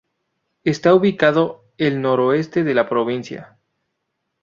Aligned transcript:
Está 0.63 0.95
ubicado 0.95 1.63
el 1.77 2.01
noroeste 2.01 2.63
de 2.63 2.73
la 2.73 2.89
provincia. 2.89 3.59